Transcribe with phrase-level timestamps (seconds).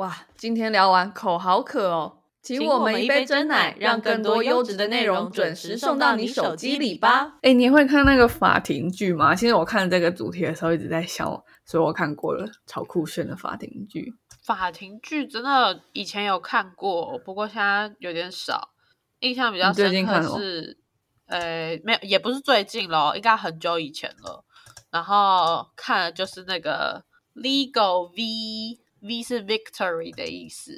[0.00, 7.36] 哇，今天聊完口好渴哦，请我们一杯真奶，让更多优质的内容准时送到你手机里吧。
[7.42, 9.34] 哎，你会看那个法庭剧吗？
[9.34, 11.26] 其实我看这个主题的时候一直在想，
[11.66, 14.14] 所以我看过了超酷炫的法庭剧。
[14.42, 18.70] 法庭剧真的以前有看过，不过现在有点少。
[19.18, 20.78] 印象比较深刻是，
[21.26, 24.42] 呃，没有，也不是最近咯，应该很久以前了。
[24.90, 27.04] 然后看的就是那个
[27.34, 28.80] Legal V。
[29.00, 30.72] V 是 victory 的意思，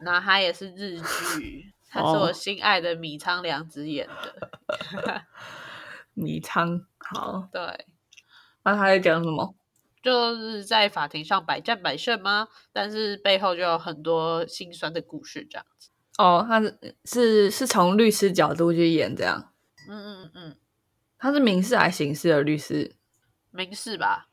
[0.00, 5.22] 那它也是日剧，它是我心爱的米仓凉子演的。
[6.14, 7.86] 米仓好，对，
[8.62, 9.54] 那他在讲什么？
[10.02, 12.48] 就是在法庭上百战百胜吗？
[12.72, 15.90] 但是背后就有很多心酸的故事，这样子。
[16.18, 19.52] 哦，他是是是从律师角度去演这样。
[19.88, 20.56] 嗯嗯嗯，
[21.18, 22.94] 他是民事还是刑事的律师？
[23.50, 24.28] 民事吧，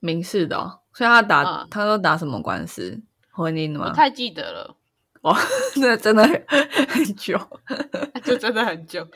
[0.00, 0.80] 民事的。
[0.98, 3.00] 所以他打，他都打什么官司？
[3.30, 3.88] 婚姻吗？
[3.88, 4.74] 不太记得了。
[5.20, 5.38] 哇，
[5.80, 6.24] 那真的
[6.90, 7.38] 很久，
[8.24, 9.06] 就真的很久。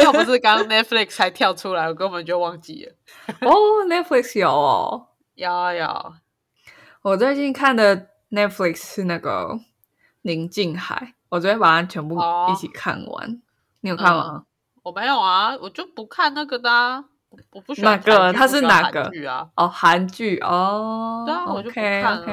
[0.00, 2.92] 要不是刚 Netflix 才跳出来，我根本就忘记了。
[3.40, 3.52] 哦
[3.88, 6.14] ，Netflix 有哦，有有。
[7.02, 9.54] 我最近看的 Netflix 是那个
[10.22, 10.94] 《宁静海》，
[11.30, 12.16] 我昨天把它全部
[12.52, 13.42] 一起看完。
[13.80, 14.44] 你有看吗？
[14.84, 17.04] 我没有啊，我就不看那个的。
[17.52, 18.32] 我不喜欢哪个？
[18.32, 19.48] 他是哪个剧啊？
[19.56, 21.24] 哦，韩剧哦。
[21.26, 22.26] 对啊，我就不看了。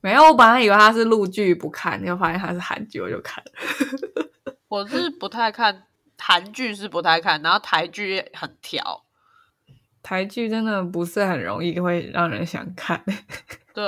[0.00, 3.52] 没有，我本来以为他是陆剧，不看，结果发现他是韩剧，我就看了。
[4.68, 5.84] 我是不太看
[6.16, 9.04] 韩剧，是不太看，然后台剧很挑。
[10.02, 13.02] 台剧真的不是很容易会让人想看。
[13.74, 13.84] 对，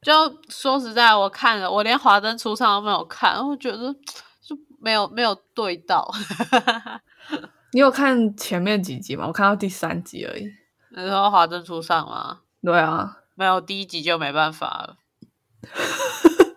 [0.00, 0.12] 就
[0.48, 3.92] 说实在，我看了，我连《华灯初上》都没有看，我觉得
[4.40, 6.08] 就没有没有对到。
[7.72, 9.26] 你有看前面几集吗？
[9.26, 10.50] 我看到第三集而已。
[10.96, 12.40] 你说华灯初上吗？
[12.62, 14.96] 对啊，没有第一集就没办法了。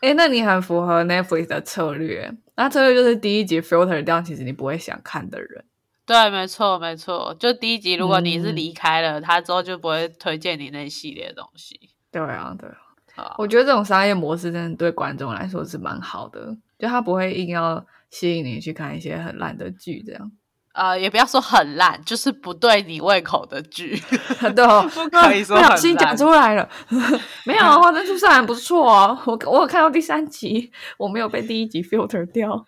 [0.00, 2.32] 哎，那你很符合 Netflix 的策略。
[2.54, 5.64] 那策略就是第一集 filter 掉，其实你不会想看的人。
[6.06, 7.34] 对，没错，没错。
[7.38, 11.90] 就第一集，如果你是离开了他之后，就不会推荐你那系列东西。
[12.10, 12.68] 对啊，对
[13.16, 13.34] 啊。
[13.38, 17.84] 我觉得这种商业模式真的对观众来说是蛮好的，就他不会硬要。
[18.12, 20.30] 吸引你去看一些很烂的剧，这样，
[20.74, 23.96] 呃，也不要说很烂，就是不对你胃口的剧，
[24.54, 25.96] 对，不可以说很烂。
[25.96, 26.68] 讲出来了，
[27.44, 29.18] 没有， 花灯初上还不错哦。
[29.26, 32.66] 我我有看到第三集，我没有被第一集 filter 掉。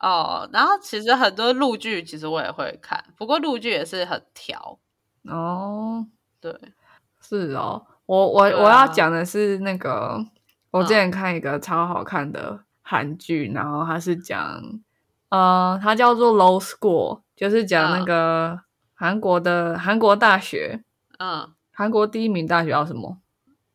[0.00, 4.78] 哦，然后其实很多陆剧，其实我也会看，不过陆剧也是很挑。
[5.24, 6.06] 哦，
[6.40, 6.52] 对，
[7.20, 10.24] 是哦，我我我要讲的是那个，
[10.70, 12.65] 我之前看一个超好看的。
[12.88, 14.62] 韩剧，然后它是讲，
[15.30, 18.60] 呃，它叫做 Low School，就是讲那个
[18.94, 20.84] 韩国的韩国大学，
[21.18, 23.18] 嗯，韩国第一名大学叫什么？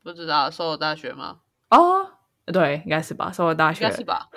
[0.02, 1.40] 不知道，首尔大学吗？
[1.70, 2.08] 哦，
[2.46, 4.30] 对，应该是吧，首尔大学是吧？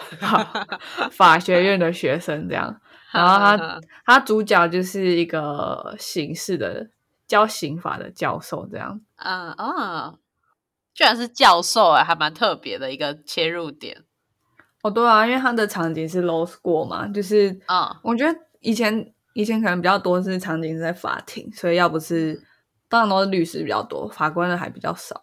[1.13, 2.81] 法学院的学生这样，
[3.15, 6.91] 然后他他主角就是一个刑事的
[7.29, 10.15] 教刑法的教授这样，嗯啊，
[10.93, 14.03] 居然是教授哎，还蛮特别的一个切入点。
[14.85, 22.39] 哦，对啊，因为他的场景是 law school 嘛，就是啊，我觉得以前以前可能比较多是场景是在法庭，所以要不是
[22.89, 25.21] 当然都是律师比较多，法官的还比较少。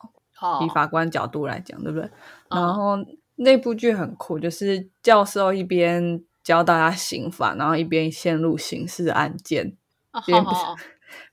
[0.66, 2.10] 以法官角度来讲，对不对？
[2.50, 2.98] 然后
[3.36, 9.78] 那部剧很酷，就是教授一边教大家刑法，然后一边陷入刑事案件，
[10.26, 10.44] 变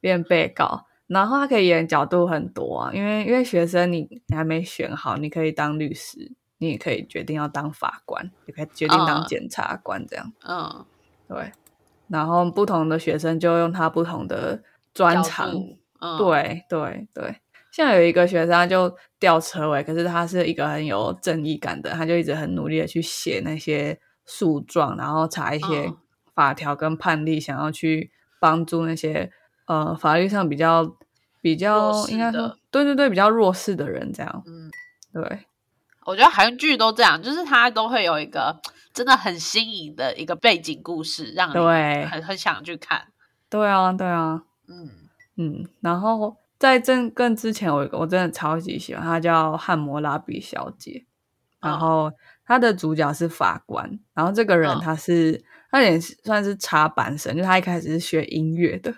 [0.03, 6.35] 变 被告，然后他可以演角度很多啊，因为因为学生你你还没选好，你可以当律师。
[6.59, 10.33] 你也可以决定要当法官，也可以决定当检察官，这样。
[10.47, 10.85] 嗯，
[11.27, 11.53] 对。
[12.09, 14.63] 然后不同的学生就用他不同的
[14.95, 15.53] 专长。
[16.17, 17.41] 对对对。
[17.71, 25.93] 像有一个学生就吊车尾，可是他是一个很有正义感的，他就一直很努力的去写那些诉状，然后查一些
[26.35, 29.31] 法条跟判例，想要去帮助那些
[29.67, 30.97] 呃法律上比较
[31.41, 34.43] 比较应该说对对对比较弱势的人，这样。
[34.47, 34.71] 嗯，
[35.13, 35.41] 对。
[36.09, 38.59] 我觉得韩剧都这样，就是它都会有一个
[38.95, 43.09] 真的很新颖的一个背景故事，让你很很想去看。
[43.51, 44.89] 对啊，对啊，嗯
[45.37, 45.69] 嗯。
[45.83, 51.05] 然后在更更之前，我我真的超级喜欢，她叫汉摩拉比小姐。
[51.61, 52.11] 然后
[52.47, 58.95] 她的主角是法官，然后这个人他是他也算是插班生，就他一开始是学音乐的。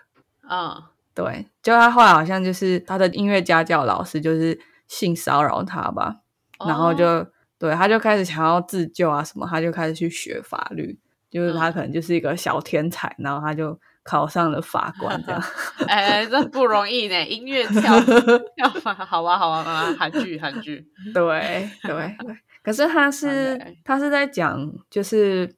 [0.48, 0.80] 嗯，
[1.12, 6.18] 对，就他后来好像就是他的音乐家教老师就是性骚扰他吧。
[6.66, 7.26] 然后就
[7.58, 10.98] 对，他就开始想要自救啊什么，他就开始去学法律。
[11.30, 15.40] 就是他可能就是一个小天才，然后他就考上了法官，这样。
[15.86, 18.00] 哎，这不容易呢，音乐跳
[18.56, 20.84] 跳法，好吧，好吧，好吧，韩剧，韩剧，
[21.14, 22.36] 对对对。
[22.64, 25.54] 可是他 是他是在讲，就是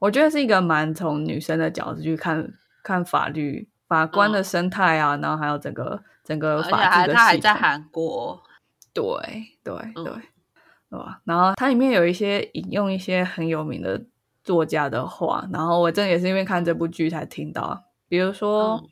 [0.00, 8.42] 我觉得是一个蛮从女生的角度去看看法律法官的生态啊，然后还有整个整个法治的他还在韩国，
[8.92, 9.04] 对
[9.62, 10.04] 对对，
[10.90, 11.20] 对吧？
[11.24, 14.02] 然后它里面有一些引用一些很有名的
[14.42, 18.82] 作家的话，然后我真的也是因为看这部剧才听到，比如说，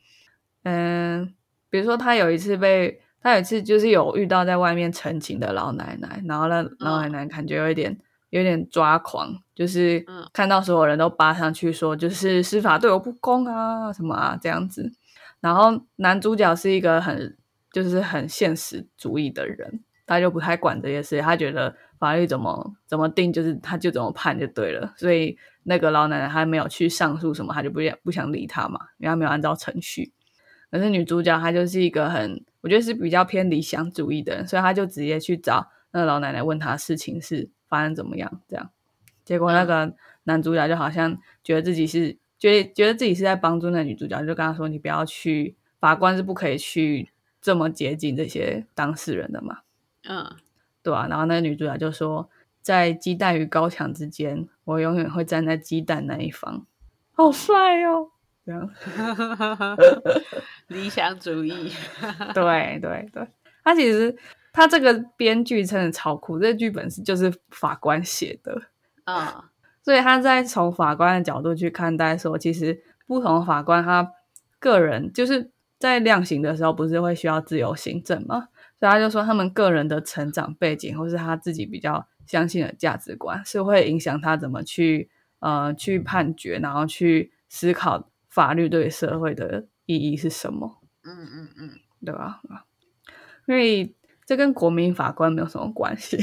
[0.63, 1.33] 嗯，
[1.69, 3.01] 比如说他有一次被。
[3.21, 7.99] 他有一次就是有遇到在外面成情的老奶奶，然后那老奶奶感觉有一点
[8.29, 14.93] 有点抓狂，就是看到所有人都扒上去说，就是司法对我不公啊什么啊这样子。
[15.41, 17.35] 然后男主角是一个很
[17.73, 24.93] 就是很现实主义的人，他就不太管这些事，他觉得法律怎么怎么定，就是他就怎么判就对了。
[24.97, 30.11] 所以那个老奶奶还没有去上诉什么，他就不想不想理他嘛，因为他没有按照程序。
[30.71, 38.69] 可是女主角她就是一个很，我觉得是比较偏理想主义的人，所以她就直接去找那个老奶奶问她事情是发生怎么样，这样，
[39.25, 39.95] 结果那个
[40.25, 47.09] 男主角就好像觉得自己是觉得觉得自己是在帮助那女主角，就跟她说：“你不要去，法官是不可以去
[47.41, 49.59] 这么接近这些当事人的嘛。”
[50.07, 50.35] 嗯，
[50.83, 51.07] 对啊。
[51.09, 52.29] 然后那个女主角就说
[52.61, 56.65] ：“在鸡蛋与高墙之间，我永远会站在鸡蛋那一方。”
[57.13, 58.09] 好帅哦！
[58.45, 58.69] 这样，
[60.67, 61.71] 理想主义，
[62.33, 63.27] 对对对，
[63.63, 64.15] 他其实
[64.51, 68.59] 他这个编剧真的超酷，这剧本是就是法官写的
[69.03, 69.51] 啊，
[69.83, 74.13] 所以他在从法官的角度去看待说，其实不同法官他
[74.57, 78.47] 个人就是在量刑的时候，不是会需要自由行政吗？
[78.79, 85.09] 所以他就说他们个人的成长背景，或是他自己比较相信的价值观，是会影响他怎么去
[85.39, 88.09] 呃去判决，然后去思考。
[88.31, 90.77] 法律对社会的意义是什么？
[91.03, 91.69] 嗯嗯嗯，
[92.05, 92.39] 对吧？
[93.47, 96.15] 因为这跟国民法官没有什么关系，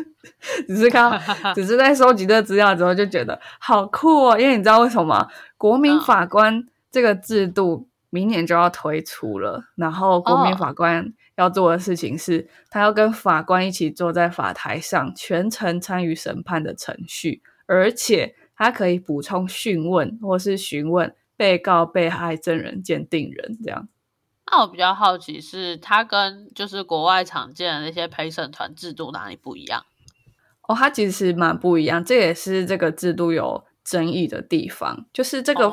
[0.68, 1.18] 只是看，
[1.56, 4.38] 只是在收集这资料之后就觉得好酷哦。
[4.38, 5.26] 因为你知道为什么？
[5.56, 21.14] 国民法官这个制度明年就要推出了，然后国民法官要做的事情是，他要跟法官一起坐在法台上，全程参与审判的程序，而且他可以补充讯问或是询问。
[21.38, 23.86] 被告、被害、证人、鉴定人这样。
[24.50, 29.84] 那我比较好奇是，他跟就是国外常见的那些陪审团制度哪里不一样？
[30.62, 35.06] 哦，它其实蛮不一样，这也是这个制度有争议的地方。
[35.12, 35.72] 就是这个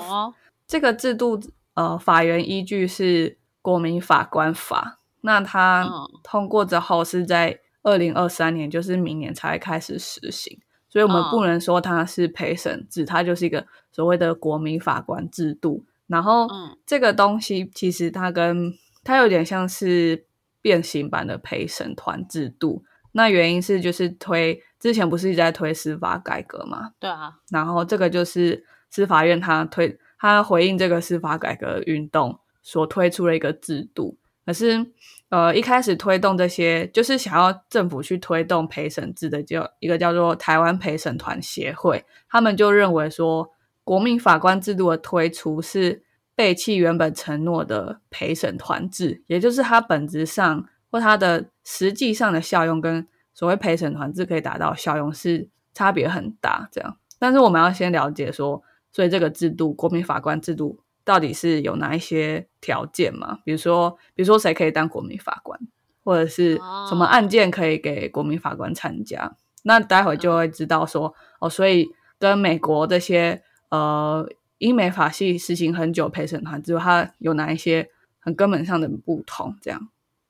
[0.68, 1.42] 这个制度，
[1.75, 3.30] 呃，法源依据是
[3.62, 5.89] 《国民法官法》，那它
[6.24, 10.60] 通过之后是在二零二三年，就是明年才开始实行。
[10.89, 15.86] 所以我们不能说它是陪审制，它就是一个所谓的国民法官制度。
[16.07, 16.48] 然后，
[16.86, 18.74] 这个东西其实它跟
[19.04, 20.25] 它有点像是
[20.62, 22.86] 变形版的陪审团制度。
[23.12, 26.92] 那原因是就是推之前不是一直在推司法改革嘛？
[27.00, 27.33] 对啊。
[27.50, 34.92] 然后这个就是司法院它推他回应这个司法改革运动所推出的一个制度，可是。
[35.30, 43.50] 呃，一开始推动这些，就是想要政府去推动陪审制的，就一个叫做台湾陪审团协会，他们就认为说，
[43.84, 46.04] 国民法官制度的推出是
[46.36, 56.70] 背弃原本承诺的陪审团制，也就是它本质上或它的实际上的效用跟所谓陪审团制可以达到效用是差别很大。
[56.72, 58.62] 这样，但是我们要先了解说，
[58.96, 60.80] 所以这个制度，国民法官制度。
[61.04, 63.38] 到底是有哪一些条件嘛？
[63.44, 65.60] 比如说，比如说谁可以当国民法官，
[66.04, 66.56] 或者是
[66.90, 69.36] 什么案件可以给国民法官参加？
[69.62, 71.88] 那待会就会知道说哦，所以
[72.18, 79.56] 跟美国这些呃英美法系实行很久陪审团之后，它有哪一些很根本上的不同？
[79.62, 79.90] 这样，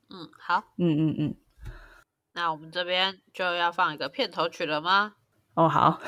[0.10, 1.36] 嗯，好，嗯嗯嗯，
[2.34, 5.14] 那我们这边就要放一个片头曲了吗？
[5.54, 6.02] 哦，好。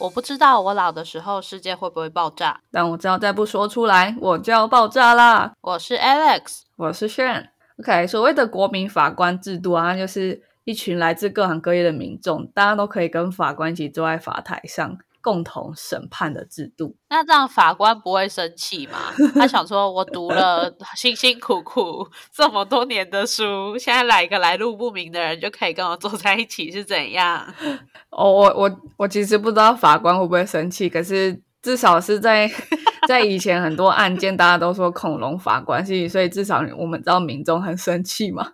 [0.00, 5.52] 我不知道我老的时候世界会不会爆炸，但我知道再不说出来我就要爆炸啦。
[5.60, 7.48] 我是 Alex，我是 Shan。
[7.80, 14.96] OK，所谓的国民法官制度啊，就是一群来自各行各业的民众，大家都可以跟法官一起坐在法台上。
[15.20, 18.98] 共同审判的制度，那这样法官不会生气吗？
[19.34, 27.46] 他想说，我读了 辛辛苦苦这么多年的书，现在来一个来路不明的人就可以跟我坐在一起，是怎样？
[28.10, 31.42] 哦，我我我其实不知道法官会不会生气，可是。
[31.60, 32.48] 至少是在
[33.08, 38.52] 在以前很多案件，大家都说恐龙法官，所以所以至少我们知道民众很生气嘛。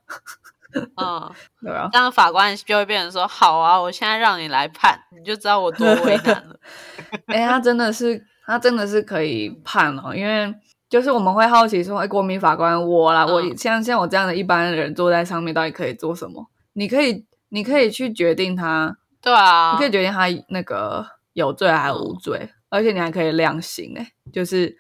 [1.01, 1.31] 嗯，
[1.63, 6.57] 对啊，当法官就会变成说：“好啊，我现在让你来判，你就知道我多为难了。
[7.29, 10.55] ”哎，他真的是，他真的是可以判哦，因为
[10.89, 16.47] 就是我们会好奇说：“哎，国民法官我啦，我像像我这样的一般人坐在上面，到底可以做什么？
[16.75, 24.77] 你可以，你可以去决定他，对啊，你可以决定他那个有罪还是无罪。”而且你还可以量刑哎，就是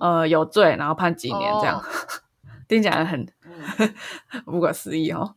[0.00, 1.82] 呃有罪，然后判几年这样，
[2.68, 3.26] 听起来很
[4.44, 5.34] 不可思议哦，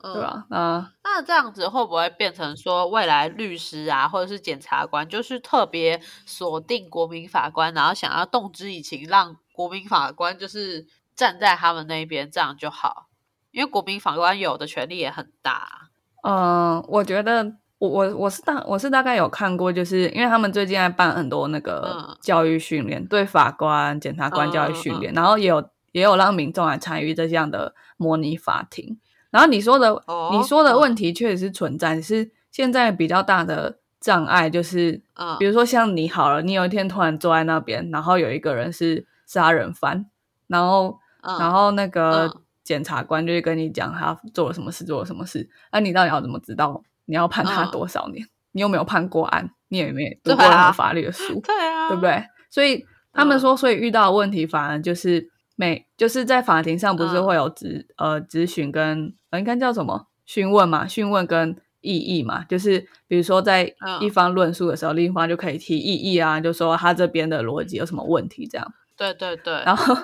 [0.00, 0.46] 对吧？
[0.50, 13.06] 那那这样子会不会变成说，未来律师啊，或者是检察官，就是特别锁定国民法官，然后想要动之以情，让国民法官就是站在他们那边，这样就好？
[13.50, 15.90] 因为国民法官有的权利也很大。
[16.22, 17.56] 嗯，我觉得。
[17.80, 28.98] 我我我是大我是大概有看过，就是因为他们最近在办很多那个教育训练，对法官、检察官教育训练，然后也有也有让民众来参与这样的模拟法庭。
[29.30, 35.00] 然后你说的你说的问题确实是存在，是现在比较大的障碍就是，
[35.38, 40.06] 比如说像你好了，你有一天突然坐在那边，然后有一个人是杀人犯，
[40.48, 46.82] 然后然后那个检察官就会跟你讲他做了什么事，做了什么事，那你到底要怎么知道？
[47.04, 48.26] 你要判他多少年？
[48.52, 49.50] 你有没有判过案？
[49.68, 51.40] 你有没有读过任何法律的书？
[51.44, 52.24] 对啊，对不对？
[52.50, 55.30] 所以他们说，所以遇到问题，反而就是
[55.60, 60.88] 每就是在法庭上不是会有咨呃咨询跟应该叫什么询问嘛？
[60.88, 62.42] 询问跟异议嘛？
[62.44, 68.72] 就是比如说在一方论述的时候，另一方就可以提异议啊，就说他这边的逻辑有什么问题这样。
[68.96, 69.52] 对对对。
[69.66, 69.94] 然后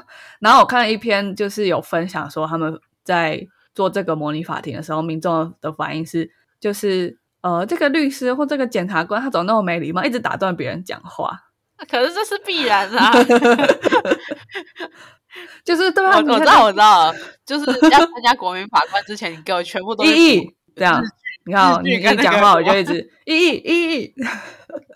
[0.41, 6.31] 然后我看了一篇，就是有分享说他们在做这个模拟法庭的时候，民众的反应是。
[6.59, 11.39] 就是呃，这个律师或这个检察官，他怎么那么没礼貌，一直打断别人讲话？
[11.87, 13.13] 可是这是必然啊！
[15.65, 17.15] 就是对啊，我知道，我知道，
[17.45, 21.03] 就是要参加国民法官之前，你给我全部都意义这样。
[21.45, 24.15] 你看，你跟讲话，我就一直意 义意义。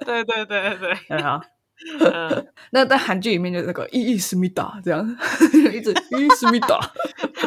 [0.05, 1.41] 对对对对，很好。
[2.73, 5.17] 那在韩剧里面就是那个意义思密达这样，
[5.73, 6.79] 一直意义思密达。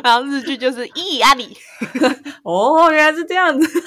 [0.03, 1.55] 然后日剧就是意义阿里。
[2.43, 3.83] 哦，原来是这样子，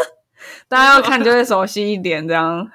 [0.69, 2.71] 大家要看就会熟悉一点，这样，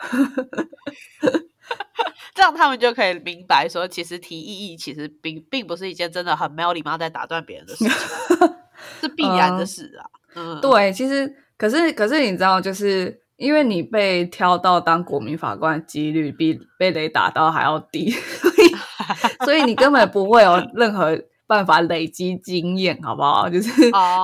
[2.33, 7.91] 这样他们就可以明白说，其实提异议其实并并不是一件真的很没有礼貌在打断别人的事情，
[9.01, 10.05] 是必然的事啊。
[10.35, 21.21] 嗯，对，其实可是可是你知道，就是因为你被挑到当国民法官的几率比被雷打到还要低，所以所以你根本不会有任何。
[21.51, 23.47] 办法累积经验，好不好？
[23.51, 23.69] 就是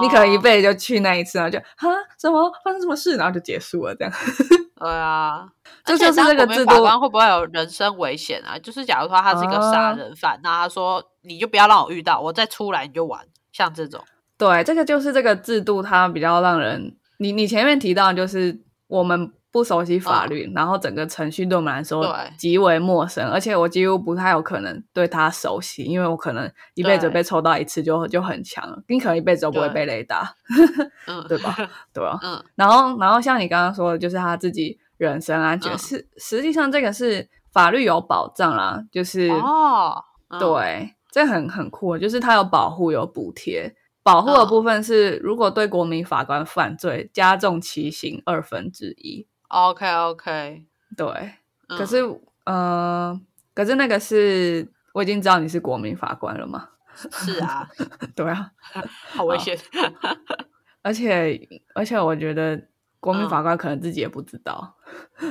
[0.02, 4.14] 你可能一辈子就去那一次，然后就哈什么发生什么事，然后就结束了这样。
[4.80, 5.46] 对啊，
[5.84, 6.86] 这就是这个制度。
[6.86, 8.58] 会不会有人身危险啊？
[8.58, 13.20] 就是假如说他是一个杀人犯，那他说你就不要让我遇到，我再出来你就完。
[13.52, 14.02] 像这种，
[14.38, 18.58] 对，这个就是这个制度，它比较让人你你前面提到就是
[18.88, 19.34] 我们。
[19.58, 30.32] 不熟悉法律，然后整个程序对我们来说极为陌生，而且我几乎不太有可能对他熟悉，因为我可能一辈子被抽到一次就就很强了，你可能一辈子都不会被雷打，
[31.28, 31.56] 对吧？
[31.92, 32.20] 对吧？
[32.22, 32.44] 嗯。
[32.54, 40.04] 然后，然后像你刚刚说的，就是他自己人身安全，是实际上这个是法律有保障啦，就是哦，
[40.40, 43.74] 对，这很很酷，就是他有保护有补贴，
[44.04, 49.26] 保护的部分是如果对国民法官犯罪，加重其刑二分之一。
[49.50, 51.06] OK OK，对，
[51.68, 52.04] 可是，
[52.46, 53.20] 呃，
[53.54, 56.70] 可是那个是我已经知道你是国民法官了嘛？
[56.96, 57.68] 是啊，
[58.16, 58.51] 对啊，
[59.13, 59.58] 好危险，
[60.82, 61.39] 而且
[61.75, 62.62] 而且我觉得
[63.00, 64.75] 国民法官可能自己也不知道，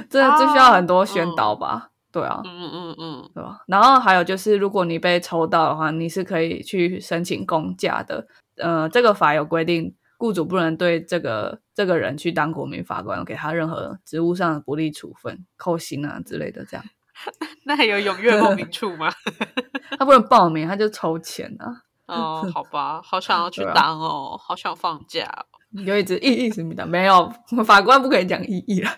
[0.08, 1.90] 这这需要很多宣导吧？
[2.12, 3.62] 对啊，嗯嗯嗯，对吧？
[3.66, 9.94] 然后还有就是，如果你被抽到的话，你是可以去申请公假的，呃，这个法有规定。
[10.18, 16.64] 雇主不能对这个这个人去当国民法官，给他任何职务上的不利处分、扣薪啊之类的。
[16.64, 16.84] 这样，
[17.64, 19.10] 那还有踊跃报名处吗？
[19.98, 21.82] 他不能报名，他就抽钱啊。
[22.06, 25.28] 哦，好吧，好想要去 当哦，好想放假。
[25.70, 27.30] 你就一直意义什么的，没有
[27.66, 28.90] 法官不可以讲意义了。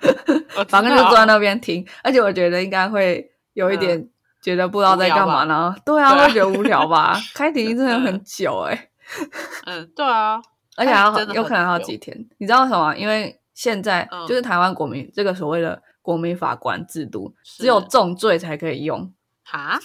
[0.68, 4.08] 法官就坐在那边听，而且我觉得应该会有一点
[4.42, 5.74] 觉得不知道在干嘛呢。
[5.84, 7.18] 对啊，会觉得无聊吧？
[7.34, 8.90] 开庭真的很久哎。
[9.64, 10.40] 嗯，对啊。
[10.78, 12.94] 而且要有可能要几天，你知道什么？
[12.94, 19.80] 因为现在就是台湾国民这个所谓的国民法官制度，只有重罪才可以用哈，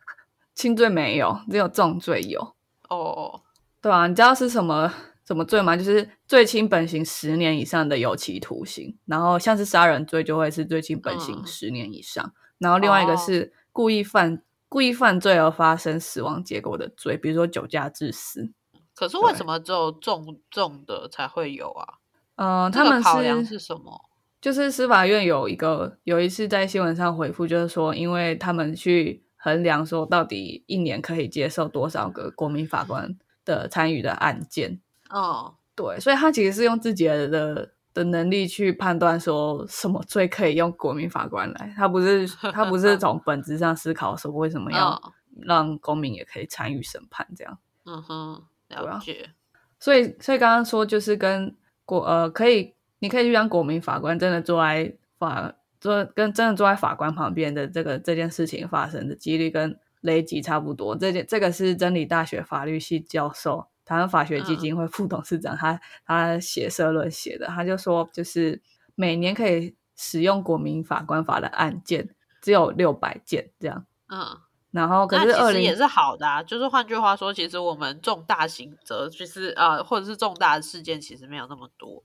[0.54, 2.54] 轻罪没有，只有重罪有
[2.90, 3.40] 哦。
[3.80, 4.92] 对啊，你知道是什么
[5.26, 5.74] 什么罪吗？
[5.74, 12.32] 就是最轻本刑十年以上的有期徒刑，然后像是杀人罪就会是最轻本刑十年以上。
[12.58, 18.52] 然后另外一个是故意犯故意犯罪而发生死亡结果的罪，比如说酒驾致死。
[18.94, 21.94] 可是为什么只有重重的才会有啊？
[22.36, 24.08] 嗯，他们考量是什么？
[24.40, 34.80] 就是司法院有一个有一次在新闻上回复，就是说，因为他们去衡量说，到底一年可以接受多少个国民法官的参与的案件。
[35.08, 45.00] 哦，对，所以他其实是用自己的的能力去判断说什么罪可以用国民法官来，他不是 他不是从本质上思考说为什么要
[45.42, 47.58] 让公民也可以参与审判这样。
[47.86, 48.42] 嗯哼，
[48.82, 49.30] 了解。
[49.78, 52.74] 所以所以刚刚说就是跟国呃可以。
[53.00, 60.96] 你可以去让国民法官真的坐在法坐跟真的坐在法官旁边的这个这件事情发生的几率跟雷吉差不多。
[60.96, 68.62] 这件这个是真理大学法律系教授，台湾法学基金会副董事长，他他写社论写的，他就说就是
[68.94, 72.08] 每年可以使用国民法官法的案件
[72.40, 73.84] 只有六百件这样。
[74.08, 74.40] 嗯，
[74.74, 82.02] 然后可是二零也是好的，啊，就是换句话说，其实我们重大刑责就是呃或者是重大的事件其实没有那么多。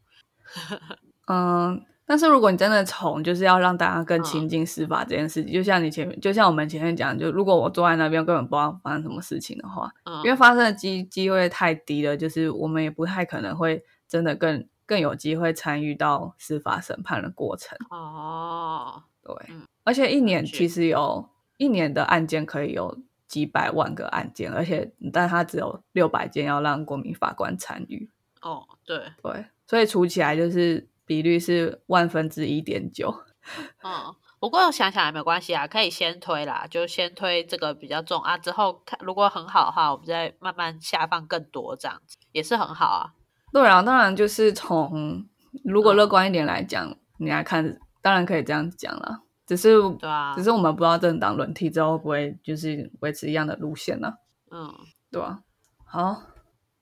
[1.28, 9.92] 嗯，但是如果你真的从就是要让大家更亲近司法这件事情，就像你前面，就像我们前面讲，就如果我坐在那边根本不知道发生什么事情的话，
[10.24, 17.76] 因为发生的机机会太低了，就是我们也不太可能会真的更更有机会参与到司法审判的过程。
[17.90, 19.36] 哦，对，
[19.84, 21.28] 而且一年其实有
[21.60, 22.98] 一年的案件可以有
[23.28, 28.10] 几百万个案件，而且但他只有六百件要让国民法官参与。
[28.42, 29.46] 哦，对对。
[29.68, 33.14] 所以除起来就是比率是万分之一点九。
[33.84, 43.14] 嗯，不过想想也没关系啊，可以先推啦，就先推这个比较重啊，之后看如果很好的话，我们再慢慢下放更多这样子，也是很好啊。
[43.52, 45.28] 对啊，当然就是从
[45.66, 49.24] 如果乐观一点来讲，你来看，当然可以这样讲了。
[49.50, 54.14] 只是对啊，只是我们不知道政党轮替之后会不会就是维持一样的路线呢？
[54.52, 54.72] 嗯，
[55.10, 55.40] 对啊。
[55.84, 56.22] 好，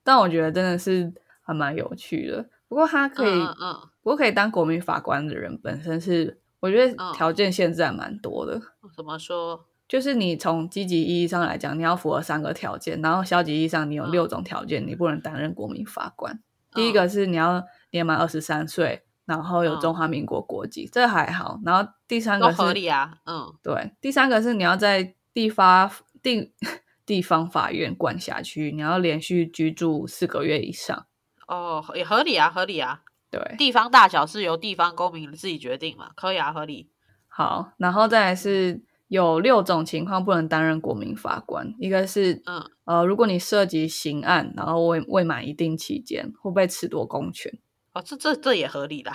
[0.03, 2.49] 但我觉得真的是还蛮有趣的。
[2.67, 8.61] 不过他可以，嗯，不过可以当国民法官的人本身是，我觉得条件限制还蛮多的。
[8.93, 9.63] 怎么说？
[9.87, 16.37] 就是你从积极意义上来讲，你要符合三个条件，然后消极意义上你有六种条件，你不能担任国民法官。
[16.73, 21.59] 第一个是你要年满二十三岁，然后有中华民国国籍，这还好。
[21.65, 23.91] 然后第三个是合理啊，嗯，对。
[23.99, 25.91] 第三个是你要在地方
[26.23, 26.53] 地
[27.05, 31.05] 地方法院管辖区，你要连续居住四个月以上。
[31.47, 33.01] 哦，也合理啊，合理啊。
[33.29, 36.89] 对，地方大小是由地方公民自己决定嘛，可以啊，合理。
[37.27, 47.53] 好，然后再来是有六种情况不能担任国民法官，一个是，嗯，呃，如果你涉及刑案，然后未未满一定期间，会被褫夺公权。
[47.97, 49.13] 哦，这这这也合理啦。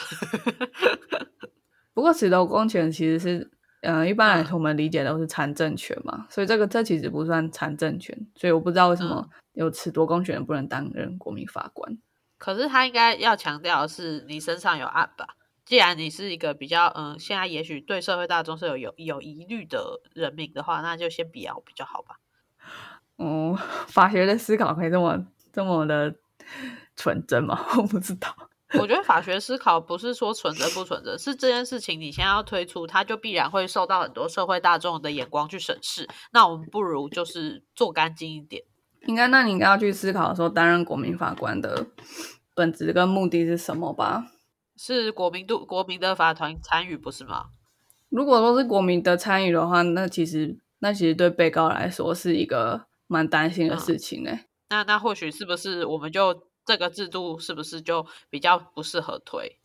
[1.94, 3.50] 不过褫夺公权其实是，
[3.82, 11.96] 嗯，一般来说我们理解都是参政权嘛，所以这个这其实不算参政权，所以我不知道为什么有褫夺公权不能担任国民法官。
[12.38, 15.36] 可是他应该要强调的是，你身上有案吧？
[15.64, 22.18] 既然你是一个比较嗯，现在也许对社会大众是有有有疑虑的人民的话，那就先不要比较好吧。
[23.16, 26.16] 哦，法学的思考可以这么这么的
[26.96, 27.64] 纯真吗？
[27.78, 28.34] 我不知道。
[28.80, 36.08] 我觉得法学思考不是说存着不存着，是这件事情你现在要推出，它就必然会受到很多社会大众的眼光去审视。
[36.32, 38.62] 那我们不如就是做干净一点。
[39.06, 41.86] 应该，那你应该要去思考说，担任国民法官的
[42.54, 44.26] 本质跟目的是什么吧？
[44.76, 47.46] 是国民度国民的法团参与，不是吗？
[48.08, 54.30] 如果说是国民的参与的话，那其实那其实对被告来说是一个蛮担心的事情呢。
[54.70, 59.58] 那那或许是不是我们就这个制度是不是就比较不适合推？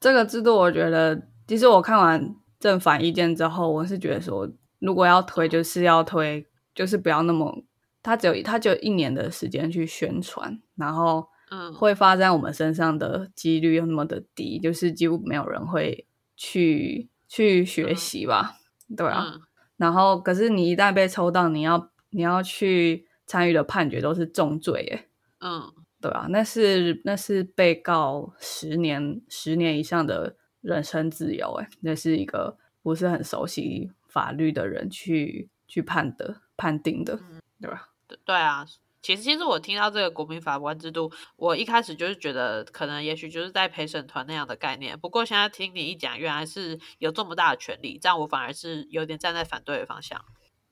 [0.00, 7.64] 这个制度，我觉得其实我看完正反意见之后，我是觉得说，如果要推，就是要推，就是不要那么。
[8.00, 18.54] 他只有他只有一年的时间去宣传，然后嗯，会发在我们身上的几率又那么的低，就是几乎没有人会去去学习吧，
[18.96, 19.34] 对啊。
[19.76, 25.08] 然后可是你一旦被抽到，你要你要去参与的判决都是重罪，耶。
[25.40, 37.18] 嗯，对啊，那是那是被告十年十年以上的人身自由，哎，那是一个不是很熟悉法律的人去去判的判定的，
[37.60, 37.88] 对吧？
[38.24, 38.64] 对啊，
[39.02, 44.98] 其实其实我听到这个国民法官制度，我一开始就是觉得可能也许就是在陪审团那样的概念。
[44.98, 50.24] 不过现在听你一讲，原来是有这么大的权利，这样我反而是有点站在反对的方向。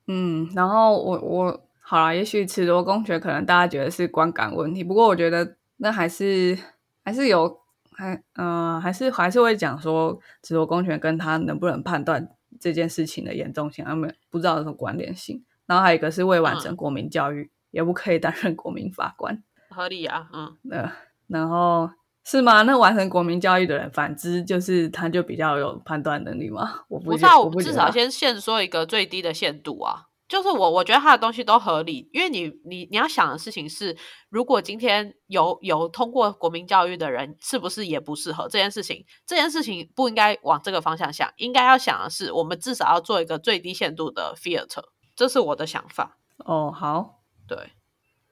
[0.07, 6.57] 嗯，然后我我好了，也许褫夺公权可能大家觉得是观感问题，不过我觉得那还是
[7.05, 7.61] 还是有
[7.93, 12.27] 还嗯还是还是会讲说褫夺公权跟他能不能判断
[12.59, 15.41] 这件事情的严重性，他们不知道有什么关联性。
[15.65, 19.41] 然后还有一个是未完成国民教育，也不可以担任国民法官。
[19.71, 20.91] 合理啊，嗯，呃，
[21.27, 21.89] 然后
[22.25, 22.63] 是吗？
[22.63, 26.81] 那完成国民教育的人，反之就是他就比较有判断能力吗？
[26.89, 30.06] 我不知道，我至少先限说一个最低的限度啊。
[30.27, 33.95] 就是我，我觉得他的东西都合理，因为你，你，你要想的事情是，
[34.29, 39.05] 如果今天有有通过国民教育的人，是不是也不适合这件事情？
[39.25, 44.83] 这件事情不应该往这个方向想，应该要想的是，我们至少要做一个最低限度的 filter，
[45.15, 46.17] 这是我的想法。
[46.39, 47.57] 哦，好，对，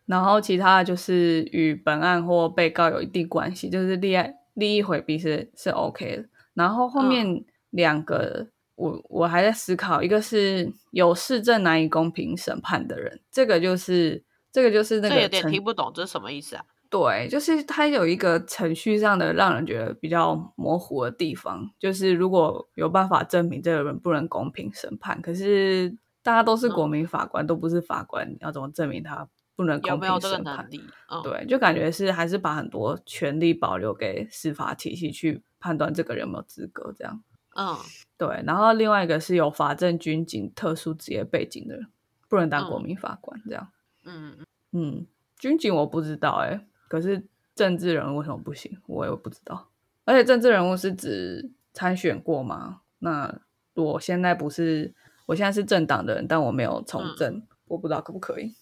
[0.05, 4.17] 然后其他的就是与本案或被告有一定关系，就是利益
[4.53, 6.25] 利益回避是是 OK 的。
[6.53, 8.47] 然后后面两个。
[8.75, 16.65] 我我还在思考，一个是有市政难以公平审判的人，这个就是这个就是那个，有点听不懂，这是什么意思啊？
[16.87, 30.69] 对，就是它有一个程序上的让人觉得比较模糊的地方，就是如果有办法证明这个人不能公平审判，可是大家都是国民法官，都不是法官，要怎么证明他不能公平审判？
[31.23, 37.23] 对，就感觉是还是把很多权利保留给司法体系去判断这个人有没有资格这样。
[37.55, 37.77] 嗯，
[38.17, 41.87] 对，然后另外一个是有法政军警特殊职业背景的人，
[42.27, 43.71] 不能当国民法官，这样。
[44.03, 44.37] 嗯
[44.71, 45.07] 嗯，
[45.39, 48.77] 军警我不知道哎，可是政治人物为什么不行？
[48.87, 49.69] 我也不知道。
[50.03, 52.81] 而且政治人物是指参选过吗？
[52.99, 53.39] 那
[53.73, 54.93] 我现在不是，
[55.25, 58.53] 我现在是政党的人，但我没有从政，我不知道可不可以。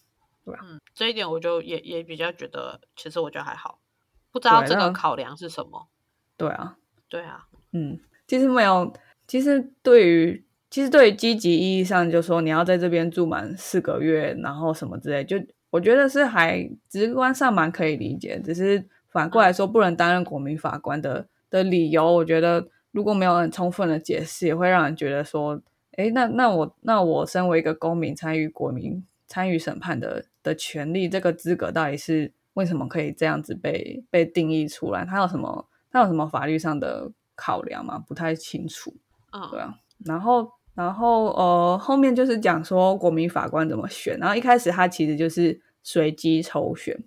[0.45, 3.79] 对嗯，这一点我就也也比较觉得，其实我觉得还好，
[4.31, 5.87] 不知道这个考量是什么。
[6.37, 6.77] 对啊，
[7.09, 7.99] 对啊，嗯。
[8.33, 8.91] 其实没有，
[9.27, 15.37] 其实对于其实对于积极意义上，就说你要在这边住满四个月，然后什么之类，就
[15.69, 18.41] 我觉得是还直观上蛮可以理解。
[18.43, 35.05] 只是反过来说，不能担任国民法官的的理由，我觉得如果没有很充分的解释，也会让人觉得说，哎，那那我那我身为一个公民，参与国民参与审判的的权利，这个资格到底是为什么可以这样子被被定义出来？
[35.05, 35.67] 它有什么？
[35.91, 37.11] 它有什么法律上的？
[37.35, 38.95] 考量嘛，不太清楚。
[39.31, 39.75] 嗯，对啊。
[40.05, 44.17] 然后，然后，呃，后面就是讲说国民法官怎么选。
[44.19, 47.01] 然后一开始他其实就是随机抽选，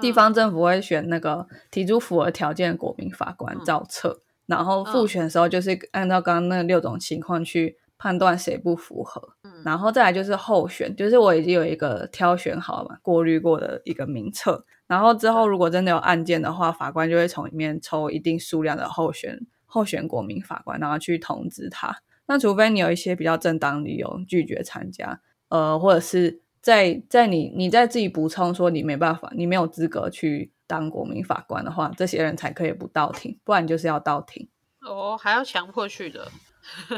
[0.00, 9.34] 地方政府会选那个提出符合条件的国民法官造册，然后复选的时候就是按照刚刚那六种情况去判断谁不符合。
[9.42, 14.64] 嗯，然后再来就是候选，就是我已经有一个挑选好了嘛，过滤过的一个名册。
[14.86, 19.38] 然后之后如果真的有案件的话，法官就会从里面抽一定数量的候选。
[19.68, 22.02] 候选国民法官，然后去通知他。
[22.26, 34.46] 那除非你有一些比较正当理由拒绝参加，呃，或者是在在你你在自己补充说你没办法，你没有资格去当国民法官的话，这些人才可以不到庭，不然就是要到庭。
[34.82, 36.28] 哦，还要强迫去的。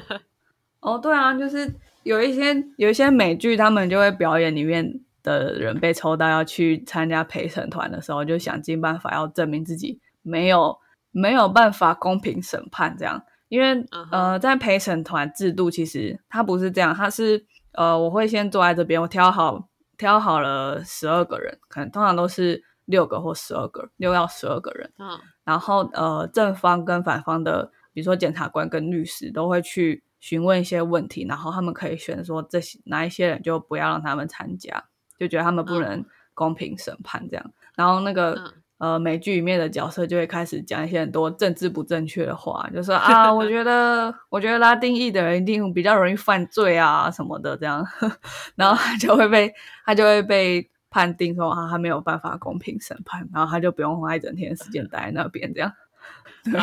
[0.80, 10.76] 哦，对啊，就是有一些有一些美剧，他们就会表演里面的人被抽到要去参加陪审团的时候，就想尽办法要证明自己没有。
[11.12, 19.68] 没有办法公平审判这样，因为呃，在陪审团制度其实它不是这样，它是呃，我会先坐在这边，我挑好
[19.98, 34.84] 挑好了十二个人，可能通常都是六个或十二个，六到十二个人，嗯，然后呃，正方跟反方的，比如说检察官跟律师都会去询问一些问题，然后他们可以选说这些哪一些人就不要让他们参加，
[35.18, 38.54] 就觉得他们不能公平审判这样，然后那个。
[38.80, 47.86] 呃，美剧里面的角色就会开始讲一些很多政治不正确的话，就说 啊，我觉得，我觉得拉丁裔的人一定比较容易犯罪啊什么的，这样，
[48.56, 49.52] 然后他就会被
[49.84, 55.70] 他就会被判定说啊，他没有办法公平审判，然后他就不用花一整天时间待在那边，这样，
[56.42, 56.58] 对，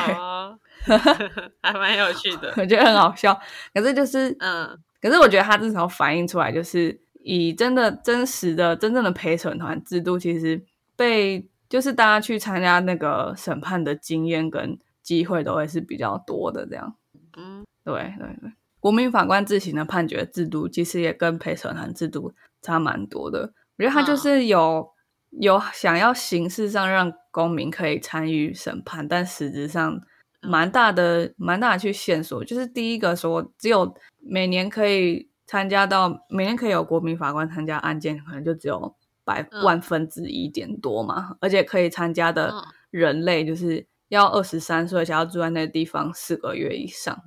[1.62, 3.40] 还蛮有趣的，我觉得很好笑。
[3.76, 10.60] 可是就是，嗯，可是我觉得他至少反映出来，就是以真的真实的真正的陪审团制度，其实
[10.96, 11.48] 被。
[11.70, 16.96] 就是大家去参加那个审判的经验跟机会都会是比较多的，这样。
[17.36, 23.54] 嗯，对对对，国民法官自行的判决制度其实也跟陪审团制度差蛮多的。
[23.78, 24.90] 我觉得他就是有
[25.32, 30.02] 有想要形式上让公民可以参与审判，但实质上
[30.42, 32.44] 蛮大的蛮大的去线索。
[32.46, 38.96] 就是第一个说，只有每年可以参加到每年可以有国民法官参加案件，可能就只有。
[39.28, 42.54] 百万分之一点多嘛，而且可以参加的
[42.90, 47.22] 人类就是要二十三岁，想要住在那个地方四个月以上，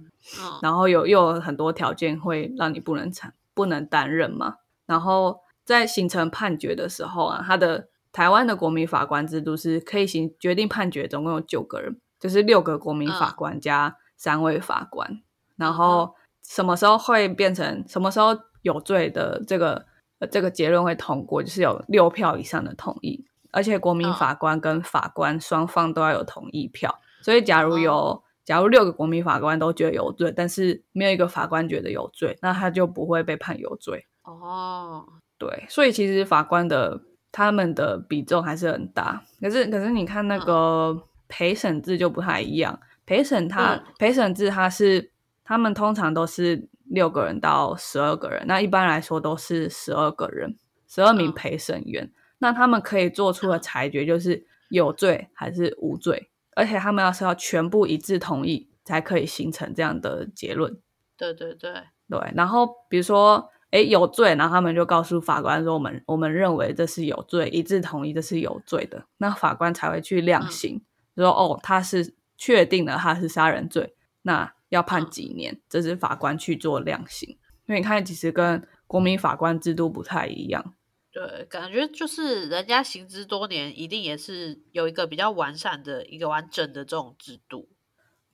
[0.63, 4.55] 然后有又有很多条件会让你不能参不能担任嘛。
[4.87, 15.21] 然后在形成判决的时候啊，他的台湾的国民法官制度是可以行决定判决，总共有九个人，就是六个国民法官加三位法官，
[15.57, 19.85] 然后什么时候会变成什么时候有罪的这个
[20.27, 27.01] 这个结论会通过，就是有六票以上的同意，而且国民法官跟法官双方都要有同意票。
[27.23, 34.07] 所以，假如有假如六个国民法官都觉得有罪，但是没有一个法官觉得有罪，那他就不会被判有罪。
[34.25, 35.05] 哦，
[35.39, 39.23] 对，所以其实法官的他们的比重还是很大。
[39.41, 42.79] 可是，可是你看那个陪审制就不太一样。
[43.07, 45.11] 陪审他陪审制他是
[45.45, 52.13] 他们通常都是六个人到十二个人，那一般来说都是十二个人，十二名陪审员。
[52.39, 56.31] 那他们可以做出的裁决就是有罪还是无罪。
[56.57, 60.77] 而且他们要是要全部一致同意，才可以形成这样的结论。
[61.17, 61.73] 对对对
[62.09, 62.33] 对。
[62.35, 70.83] 然后比如说，哎，有罪，然后他们就告诉法官说：“我们我们认为这是有罪，一致同意这是有罪的。”那法官才会去量刑，
[71.17, 77.29] 说：“哦，他是确定了他是杀人罪，那要判几年？”这是法官去做量刑。
[77.67, 80.75] 因为你看，其实跟国民法官制度不太一样。
[81.13, 87.69] 对，感觉就是人家行之多年，一定也是有一个比较完善的一个完整的这种制度。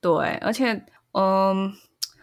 [0.01, 1.73] 对，而且，嗯，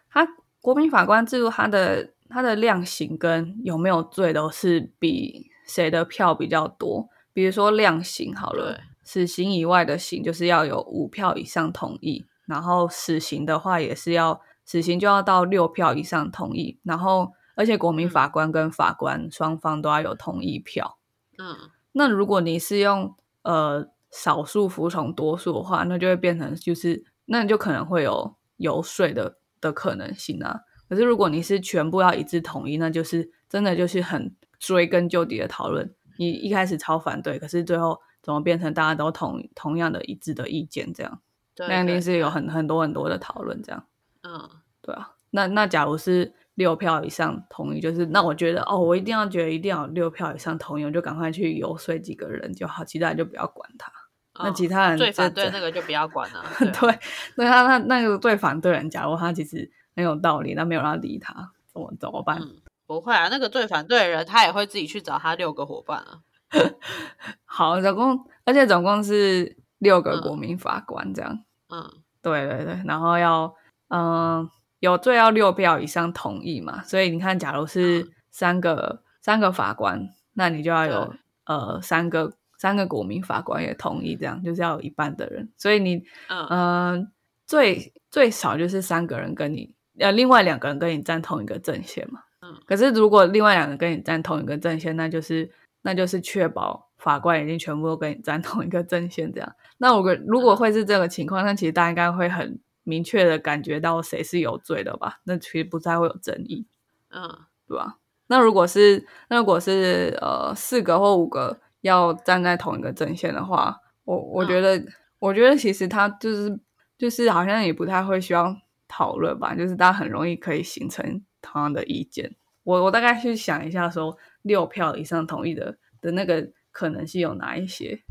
[0.09, 0.27] 他
[0.61, 7.09] 国民法官制度，他的他的量刑跟有没有罪都是比谁的票比较多。
[7.33, 17.33] 比如说量刑好了，死刑以外的刑就是要有五票以上同意，然后死刑的话也是要死刑就要到六票以上同意，然后。
[17.55, 20.97] 而且国民法官跟法官双方都要有同意票。
[21.37, 30.61] 嗯，那如果你是用呃少数服从多数的话，那就会变成就是那你就可能会有游说的的可能性啊。
[30.89, 35.93] 可是如果你是全部要一致同意，那就是真的就是很追根究底的讨论。
[36.17, 41.21] 你一开始超反对，可是最后怎么变成大家都同同样的一致的意见这样？
[41.57, 43.85] 那一定是有很很多很多的讨论这样。
[44.23, 44.49] 嗯，
[44.81, 45.11] 对啊。
[45.31, 46.33] 那那假如是。
[46.55, 53.91] 六票以上同意，就是那我觉得哦，我一定要觉得一定要六票以上同意，我就赶快去游说几个人就好，其他人就不要管他。
[54.37, 56.45] 那其他人最反对那个就不要管了。
[56.79, 56.99] 对，
[57.37, 61.33] 那他那那个最反对人，假如他其实很有道理，那没有人理他，
[61.73, 62.39] 怎么怎么办？
[62.85, 66.19] 不会啊，那个最反对的人，他也会自己去找他六个伙伴啊。
[67.45, 71.43] 好，总共而且总共是六个国民法官这样。
[71.69, 71.87] 嗯，
[72.23, 73.53] 对对对，然后要
[73.89, 74.49] 嗯。
[74.83, 76.83] 有罪要六票以上同意嘛？
[76.83, 81.13] 所以你看，假如是三个三个法官，那你就要有
[81.45, 85.49] 呃三个三个国民法官也同意，这样就是要有一半的人。
[85.57, 87.09] 所以你嗯
[87.47, 92.19] 最最少就是三个人跟你呃另外两个人跟你站同一个阵线嘛。
[92.41, 92.53] 嗯。
[92.67, 95.49] 可是如果另外两个跟你站同一个阵线，那就是
[95.81, 99.55] 那就是确保法官已经全部都跟你站同一个阵线这样。
[99.83, 102.57] 那我如果会是这个情况，那其实大家应该会很。
[102.85, 105.21] 明确的感觉到谁是有罪的吧？
[105.23, 106.67] 那其实不太会有争议，
[107.11, 107.21] 嗯，
[107.65, 107.95] 对吧？
[108.27, 114.85] 那如果是那如果是呃四个或五个要站在同一个阵线的话，我我觉得
[115.19, 116.59] 我觉得其实他就是
[116.97, 118.53] 就是好像也不太会需要
[118.89, 122.35] 讨论吧，就是大家很容易可以形成同样的意见。
[122.65, 128.03] 我我大概去想一下，说六票以上同意的的那个可能性有哪一些？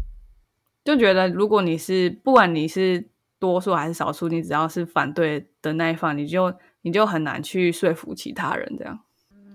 [0.84, 3.10] 就觉得如果你是不管你是。
[3.42, 9.00] 多数还是少数，你只要是反对的那一方，你就你就很难去说服其他人这样。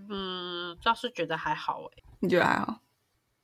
[0.09, 2.03] 嗯，倒是觉得还好诶。
[2.19, 2.81] 你觉得还好？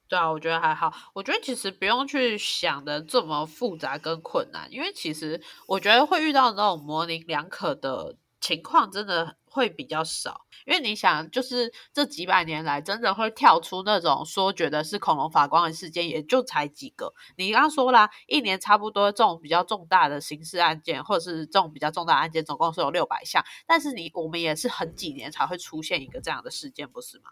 [0.10, 0.92] 对啊，我觉得还好。
[1.14, 10.42] 我觉得其实不用去想的这么复杂跟困难，因为其实我觉得会遇到那种模棱两可的情况，真的会比较少。
[10.66, 17.14] 因为你想，就是这几百年来，真的会跳出那种说觉得是恐龙法官的事件，也就才几个。
[17.38, 23.44] 你刚刚说啦，一年差不多这种比较重大的刑事案件，或者是这种比较重大案件，总共是有六百项。
[23.68, 27.30] 但是你我们也是很几年才会出现一个这样的事件，不是吗？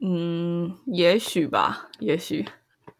[0.00, 2.48] 嗯，也许吧，也许，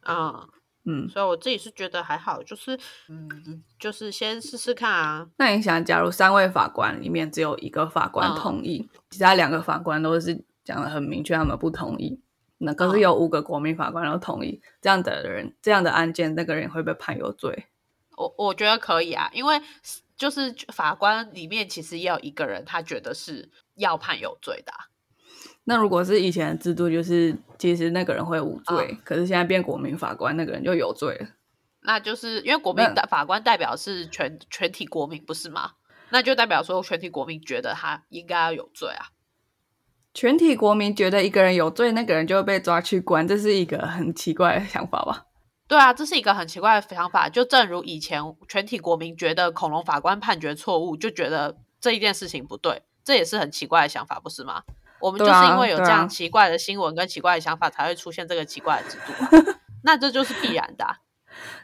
[0.06, 0.48] 嗯。
[0.84, 5.28] 嗯，所以我自己是觉得还好，就是嗯，就是先试试看啊。
[5.36, 12.20] 那你想，假如三位法官里面只有一个法官同意，其他两个法官都是讲的很明确，他们不同意。
[12.58, 17.66] 那可是有五个国民法官都同意，这样的人，这样的案件，那个人会被判有罪？
[18.16, 19.60] 我我觉得可以啊，因为
[20.16, 24.72] 就是法官里面其实也有一个人，他觉得是要判有罪的。
[25.68, 31.28] 那如果是以前的制度，就是其实那个人会无罪，可是现在变国民法官，那个人就有罪了。
[31.82, 35.72] 那就是因为国民的法官代表是全全体国民，不是吗？
[36.08, 39.08] 那就代表说全体国民觉得他应该要有罪啊。
[40.14, 45.26] 全体国民觉得一个人有罪，那个人就会被抓去关，这是一个很奇怪的想法吧？
[45.68, 47.28] 对啊，这是一个很奇怪的想法。
[47.28, 52.80] 就正如以前全体国民觉得恐龙法官判决错误，就觉得这一件事情不对。
[53.04, 54.62] 这也是很奇怪的想法，不是吗？
[55.00, 59.52] 我们就是因为有这样奇怪的新闻跟奇怪的想法，才会出现这个奇怪的制度，
[59.84, 60.84] 那这就是必然的，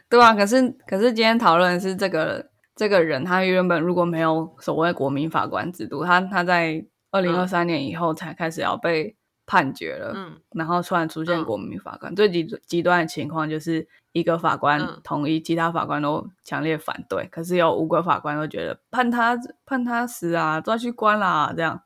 [0.09, 0.33] 对啊。
[0.33, 21.81] 可是，可是今天讨论的是这个这个人，他原本如果没有所谓国民法官制度，他他在二零二三年以后才开始要被判决了，嗯，然后突然出现国民法官，最极极端的情况就是一个法官同意，其他法官都强烈反对，可是有五个法官都觉得判他判他死啊，抓去关啦，这样。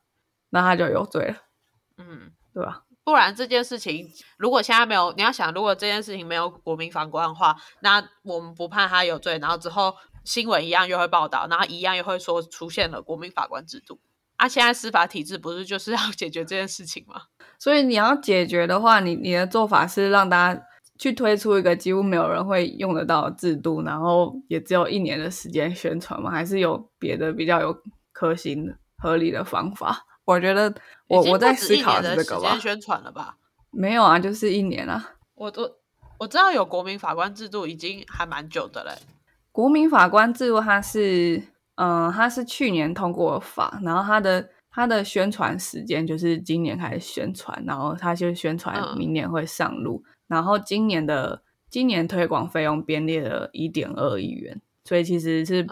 [0.50, 1.36] 那他就有罪了，
[1.98, 2.84] 嗯，对吧？
[3.04, 4.08] 不然这件事情，
[4.38, 14.00] 如果现在没有，你要想，如果这件事情没有国民法官的话，那我们不判他有罪，然后之后新闻一样又会报道，然后一样又会说出现了国民法官制度。
[14.38, 17.24] 啊，现在司法体制不是就是要解决这件事情吗？
[17.58, 20.62] 所以你要解决的话，你你的做法是让大家
[21.00, 26.30] 去推出一个几乎没有人会用得到的制度，然后也只有一年的时间宣传吗？
[26.30, 27.76] 还是有别的比较有
[28.14, 30.06] 可行、合理的方法？
[30.30, 30.72] 我觉得
[31.08, 32.56] 我我在思考这个吧。
[32.60, 33.36] 宣传了吧？
[33.72, 35.16] 没有啊，就是一年啊。
[35.34, 35.72] 我都
[36.20, 38.92] 我知道有国民法官制度，已经还蛮久的嘞。
[39.52, 41.42] 国民法官制度它是
[41.76, 55.66] 嗯，它是去年通过法，然后它的它的宣传时间就是今年开始宣传，然后它就宣传明年会上路，然后今年的今年推广费用编列了一点二亿元，所以其实是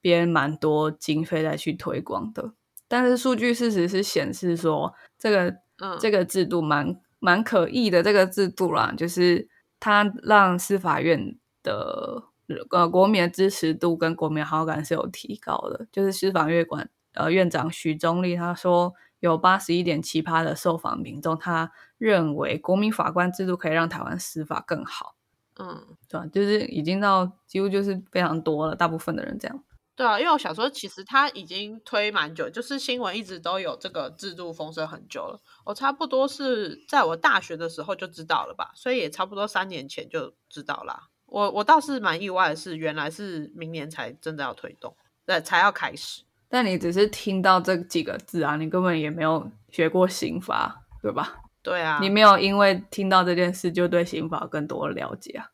[0.00, 2.52] 编蛮多经费再去推广的。
[2.90, 5.48] 但是数据事实是显示说，这个
[5.78, 8.02] 嗯这个制度蛮蛮可疑的。
[8.02, 9.48] 这个制度啦，就是
[9.78, 12.24] 它让司法院的
[12.70, 15.86] 呃国民的支持度跟国民好感是有提高的。
[15.92, 25.14] 就是司法院管呃院长许宗立他说，有八十一点七趴的受访民众他认为国民法官制度可以让台湾司法更好。
[25.60, 26.26] 嗯，对吧？
[26.26, 29.62] 就是已经到几乎就是非常多了，大部分的人这样。
[29.96, 35.38] 对啊，因为我想说，其实他已经推蛮久，就是新闻一直都有这个制度风声很久了。
[35.64, 41.08] 我差不多是在我大学的时候就知道了吧，所以也差不多三年前就知道啦。
[41.26, 46.22] 我我倒是蛮意外的是，原来是明年才真的要推动，对，才要开始。
[46.48, 51.42] 但你只是听到这几个字啊，你根本也没有学过刑法，对吧？
[51.62, 55.50] 对啊，你没有因为听到这件事就对刑法更多了解啊？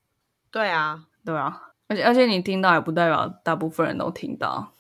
[0.53, 1.66] 对啊，对啊。
[1.89, 4.73] 而且而且你听到也不代表大部分人都听到，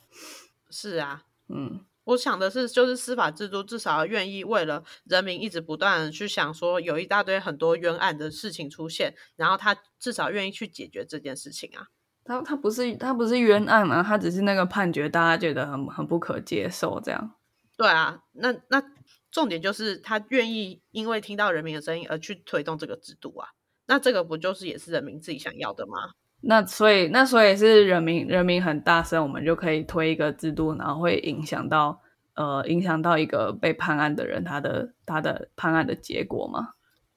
[0.71, 11.89] 是啊，嗯，我想的是，就是司法制度至少要愿意为了人民一直不断的去想说，有一大堆很多冤案的事情出现，然后他至少愿意去解决这件事情啊。
[12.25, 17.35] 他他不是他不是冤案啊，他只是那个判决大家觉得很很不可接受这样。
[17.77, 18.83] 对啊，那那
[19.31, 23.51] 重点就是他愿意因为听到人民的声音而去推动这个制度啊，
[23.87, 26.15] 那这个不就是也是人民自己想要的吗？
[26.49, 32.01] 那所以，那所以是人民人民很大声，我们就可以推一个制度，然后会影响到
[32.35, 36.75] 呃，影响到一个被判案的人他的他的判案的结果吗？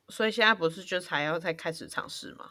[0.08, 2.46] 所以现在不是就才要再开始尝试吗？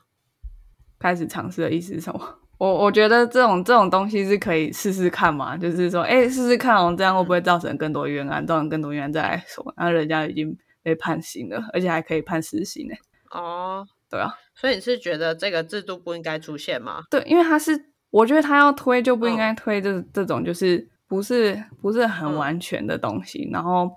[0.99, 2.39] 开始尝试的意思是什么？
[2.59, 12.95] 我我觉得这种这种东西是可以试试看嘛，就是说，哎，试试看哦，这样会不会造成更多冤案，造成更多冤案再来说，然后人家已经被判刑了，而且还可以判死刑呢？
[13.31, 14.35] 哦，对啊。
[14.61, 17.05] 所以你是觉得这个制度不应该出现吗？
[17.09, 23.89] 对，因为他是，我觉得他要推就不应该推这这种就是不是不是很完全的东西，然后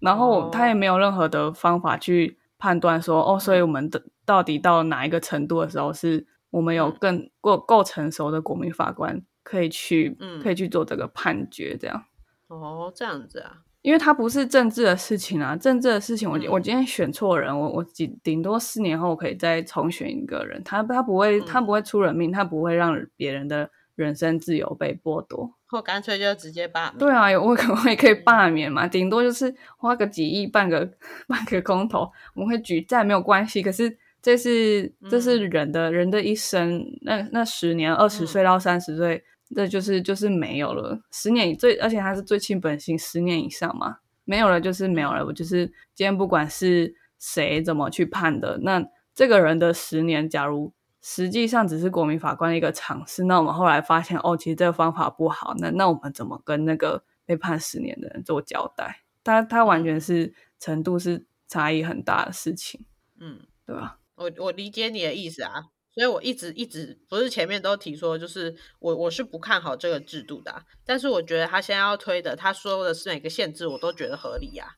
[0.00, 12.04] 然后他也没有任何的方法去判断说哦，所以我们的到底到哪一个程度的时候，是我们有更够够成熟的国民法官可以去可以去做这个判决这样。
[12.48, 13.58] 哦，这样子啊。
[13.82, 26.98] 因为它不是政治的事情啊，政治的事情，我我今天选错人，我我顶顶多四年后可以再重选一个人，他他不会他不会出人命，他不会让别人的人身自由被剥夺，或干脆就直接罢免。
[26.98, 30.86] 对啊，我可能也可以罢免嘛，顶多就是花个几亿办个
[31.26, 32.00] 办个公投，
[32.34, 33.62] 我们会举债没有关系。
[33.62, 39.24] 可是这是这是人的人的一生，那那十年二十岁到三十岁。
[39.54, 45.24] 这就是就是没有了，十年最，而且他是最亲本性，十年以上嘛，没有了就是没有了。
[45.26, 48.84] 我就是今天不管是谁怎么去判的，那
[49.14, 50.72] 这个人的十年，假如
[51.02, 59.02] 实际上只是国民法官的一个尝试，那我们后来发现哦，其实这个方法不好，那那我们怎么跟那个被判十年的人做交代？
[59.24, 62.84] 他他完全是程度是差异很大的事情，
[63.18, 63.98] 嗯，对吧？
[64.14, 65.66] 我我理解你的意思啊。
[65.92, 74.76] 所以我一直一直不是前面都提说，就是我我是不看好这个制度的，但是我觉得他现在要推的，他说的是哪个限制，我都觉得合理呀。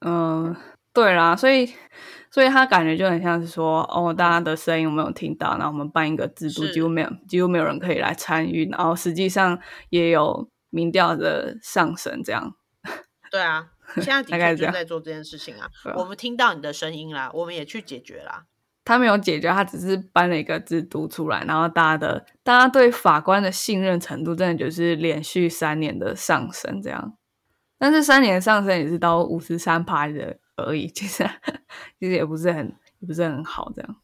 [0.00, 0.54] 嗯，
[0.92, 1.72] 对啦，所以
[2.30, 5.56] 所以他感觉就很像是说，哦，大家的声音我没有听到？
[5.58, 12.54] 然后我们办一个制度，几乎没有几乎没有人可以来参与，然后实际上也有民调的上升，这样
[13.30, 15.68] 对啊，现在的确就在做这件事情啊。
[15.96, 18.46] 我们听到你的声音啦，我们也去解决啦。
[18.86, 27.18] 他没有解决，他只是搬了一个制度出来，然后大家的大家对法官的信任程度，真的就是连续三年的上升这样。
[27.78, 31.28] 但是三年上升也是到五十三趴的而已， 其实
[31.98, 33.96] 其实也不是很也不是很好这样，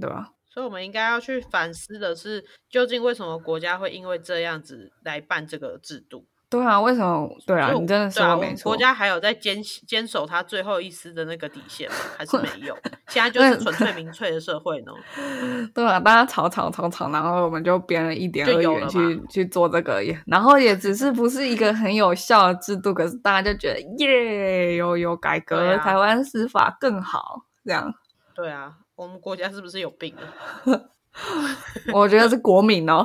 [0.00, 0.30] 对吧？
[0.50, 6.26] 所以我们应该要去反思的是，究竟为什么国家会因为这样子来办这个制度？
[6.54, 7.28] 对啊，为什么？
[7.46, 8.70] 对啊，你真的说没错。
[8.70, 11.96] 国家还有在坚坚守他最后一丝的那个底线吗？
[12.16, 12.76] 还是 没有？
[13.08, 14.92] 现在就是纯粹民粹的社会呢？
[15.74, 27.92] 对啊，大家吵吵吵吵，然后我们就编了一点二元去去做这个，也然后也只是不是一个很有效的制度，可是大家就觉得耶，有有改革，台湾司法更好，这样。
[28.34, 28.74] 对啊。
[28.96, 30.22] 我们国家是不是有病啊？
[31.92, 33.04] 我觉得是国民哦。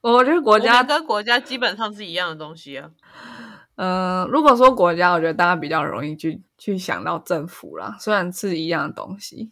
[0.00, 2.90] 我觉得国家跟国家基本上是一样的东西啊。
[3.76, 9.50] 嗯，如果说国家，我觉得大家比较容易去去想到政府啦，虽然是一样的东西。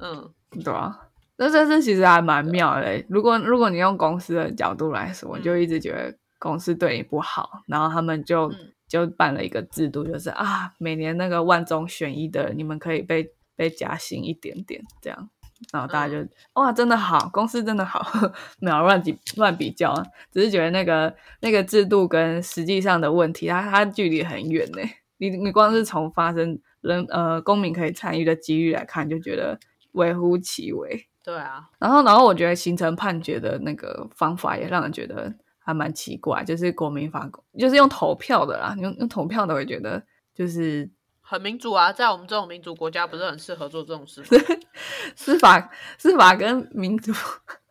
[0.00, 0.30] 嗯，
[0.64, 1.08] 对啊。
[1.36, 3.04] 那这这其实还蛮妙的。
[3.08, 8.52] 如果如果你用公司的角度来说，我就一直觉得公司对你不好，然后他们就。
[8.88, 15.28] 就办了一个制度，就是啊，每年那个万中选一的，你们可以被被加薪一点点，这样，
[15.72, 18.06] 然后大家就哇，真的好，公司真的好，
[18.60, 19.94] 没有乱比乱比较，
[20.32, 24.80] 只是觉得那个那个制度跟实际上的问题，它它距离很远呢。
[25.18, 29.58] 你你光是从发生人呃公民可以参与的几率来看，就觉得
[29.92, 31.08] 微乎其微。
[31.24, 35.34] 对啊，然后然后我觉得形成判决的那个方法也让人觉得。
[35.60, 40.02] 还蛮奇怪，就是国民法，就是用投票的啦，用用投票的，我觉得
[40.34, 40.90] 就是
[41.30, 44.22] 很民主啊，在我们这种民主国家，不是很适合做这种事。
[45.14, 47.12] 司法司法跟民主，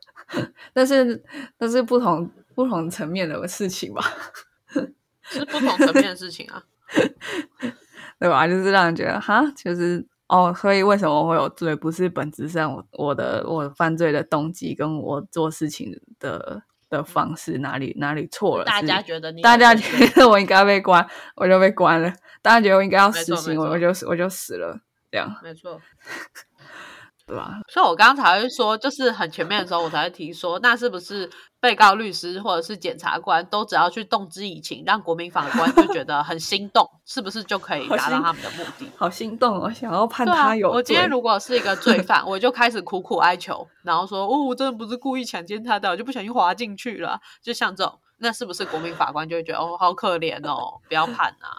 [0.73, 1.23] 但是
[1.57, 4.03] 但是不同不同层面的事情吧，
[5.23, 6.63] 是不同层面的事情啊，
[8.19, 8.47] 对吧？
[8.47, 11.75] 就是让人觉得哈，就是哦，所以为什么会有罪？
[11.75, 16.61] 不是本质上我我的我犯罪的动机跟我做事情的。
[16.89, 18.65] 的方式哪里哪里错了？
[18.65, 22.09] 大家觉得你，大家觉得我应该被关，我就被关了；
[22.41, 24.79] 大家觉得我应该要死刑，我我就我就死了，
[25.11, 25.79] 这样没错。
[27.27, 27.59] 对吧？
[27.67, 31.29] 所以，我刚刚才会说，就是很前面的时候，我才会提说，那是不是
[31.59, 38.89] 被告律师或者是检察官都只要去动之以情，让国民法官就觉得很心动，是不是就可以达到他们的目的？
[38.95, 40.69] 好心动哦，想要判他有。
[40.69, 47.19] 我今天如果是一个罪犯， 我就开始苦苦哀求，然后说，哦，我真的不是故意强奸他的，我就不小心滑进去了。
[47.41, 51.57] 就像这种，那是不是国民法官就会觉得，哦，好可怜哦，不要判啊？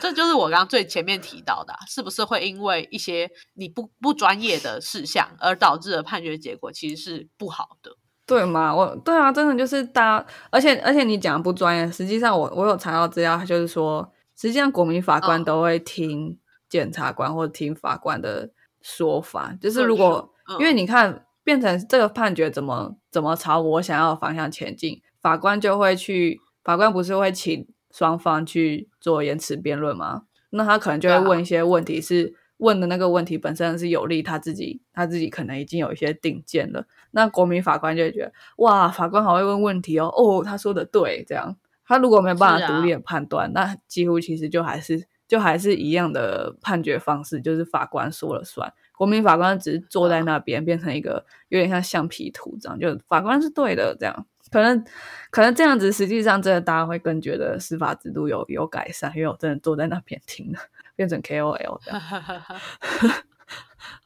[0.00, 7.90] 这就是我刚刚最前面提到的，是不是会因为一些你不不专业的事项而导致的判决结果其实是不好的？
[8.28, 8.72] 对吗？
[8.72, 18.50] 我对啊，真的就是大家，而且而且你讲不专业，实际上我我有查到资料，就是说，实际上国民法官都会听检察官或者听法官的
[18.80, 27.66] 说法，就是如果因为你看变成这个判决怎么怎么朝我想要的方向前进，法官就会去，法官不是会请。
[27.90, 30.24] 双方去做言辞辩论吗？
[30.50, 36.84] 那他可能就会问一些问题，是问的那个问题本身是有利他自己，他自己可能已经有一些定见了。
[37.10, 41.56] 那国民法官就会觉得，哇，法官好会问问题哦，哦，他说的对，这样。
[41.86, 48.70] 他如果没有办法独立的判断，那几乎其实就还是就还是一样的判决方式，就是法官说了算。
[48.94, 54.26] 国民法官只是坐在那边，变成一个有点像橡皮图这样，就法官是对的这样。
[54.50, 54.84] 可能，
[55.30, 60.58] 可能这样子，实际上真的大家会更觉得司法制度有有改善，因为我真的坐在那边听了，
[60.96, 61.92] 变成 KOL 的。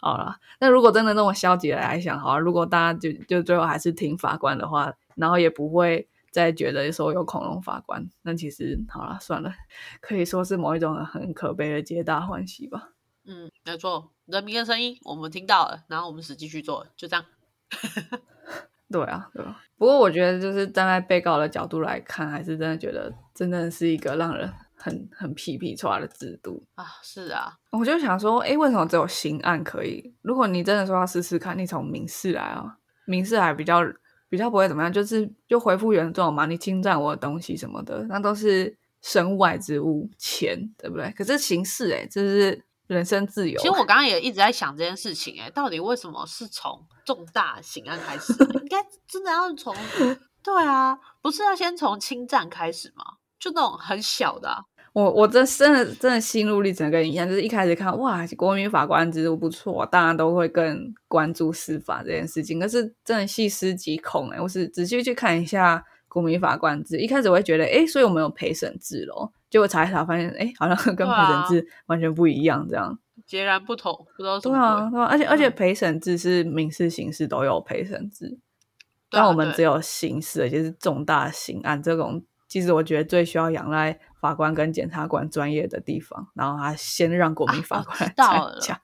[0.03, 9.55] 好了，那如果真的那么消极的来想，好，如果大家就就最后还是听法官的话，然后也不会再觉得说有恐龙法官，那其实好了，算了，
[10.03, 12.91] 可以说是某一种很可悲的皆大欢喜吧。
[13.25, 17.25] 嗯，没错，人民的声音我们听到了，然后我们实际去做，就这样。
[18.91, 19.63] 对啊，对吧。
[19.79, 24.53] 不过我觉得，就是站在被告的角度来看，还是真的觉得，真的是一个让人
[24.83, 26.85] 很很皮皮抓的制度啊。
[27.03, 30.15] 是啊，我就想说，哎，为什么只有刑案可以？
[30.23, 32.77] 如果你真的说要试试看，你从民事来啊，
[33.07, 33.81] 民事还比较
[34.29, 36.47] 比较不会怎么样，就是就回复原状嘛。
[36.47, 41.11] 你侵占我的东西什么的，那都是身外之物，钱对不对？
[41.13, 42.65] 可是刑事，哎，这是。
[42.89, 43.59] 人身自由。
[43.59, 48.35] 其实我刚刚也一直在想这件事情，哎，到底为什么是从重大刑案开始？
[48.61, 48.77] 应该
[49.09, 49.75] 真的要从
[50.45, 53.05] 对啊，不是要先从侵占开始吗？
[53.39, 54.63] 就那种很小的。
[54.93, 62.61] 我我这真的真的心路历程跟你一样，就是一开始看哇，国民法官制度不错，大家都会更关注司法这件事情。
[62.61, 66.99] 可是真的细思极恐，哎，我是仔细去看一下国民法官制。
[66.99, 69.33] 一开始我会觉得，哎，所以我们有陪审制咯。
[69.49, 78.39] 结果查一查，发现，哎，好像跟陪审制完全不一样，这样截然不同，不知道对啊，对啊，而且而且陪审制是民事、刑事都有陪审制，
[79.11, 82.23] 但我们只有刑事，就是重大刑案这种。
[82.53, 88.13] 其实我觉得最需要仰赖法官跟检察官专业的地方，然后他先让国民法官
[88.61, 88.79] 讲。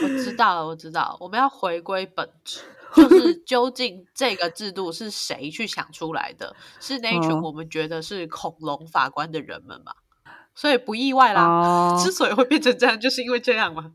[0.00, 2.60] 我知道了，我知道，我们要回归本质，
[2.94, 6.54] 就是究竟这个制度是谁去想出来的？
[6.78, 9.92] 是那一群我们觉得是恐龙法官的人们嘛？
[10.54, 11.98] 所以不意外啦。
[11.98, 13.90] 之所以会变成这样，就是因为这样嘛。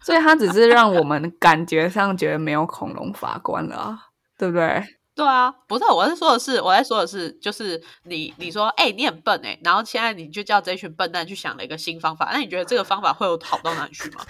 [0.00, 3.96] 所以他只是让我们 感觉上觉得没有恐龙法官了，
[4.36, 4.95] 对不对？
[5.16, 14.20] 对啊，不是，我在说的是，我在说的是，就是你，你说，哎，你很笨哎，然后现在你就叫这群笨蛋去想了一个新方法，那你觉得这个方法会有好到哪里去吗？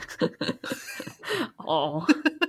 [1.67, 2.01] 哦，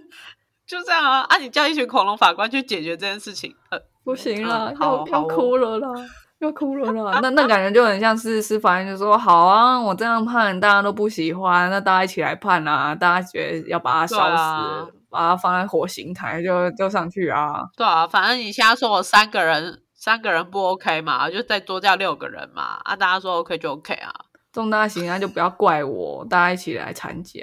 [0.68, 5.90] 就这样啊，啊，你叫一群恐龙法官去解决这件事情，呃，不行了，要要哭了啦，
[6.38, 14.38] 要哭了啦，那那感觉就很像是司法院就说，好啊，我这样判大家都不喜欢，那大家一起来判啊，大家觉得要把他烧
[14.86, 14.94] 死。
[15.10, 17.64] 把它放在火刑台，就就上去啊！
[17.76, 22.80] 对啊，反正你现在说我三个人，三个人不 OK 嘛，就再多叫六个人嘛。
[22.84, 24.14] 啊，大家说 OK 就 OK 啊。
[24.52, 27.40] 重大刑案就不要怪我，大家一起来参加。